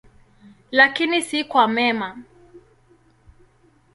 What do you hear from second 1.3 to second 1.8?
kwa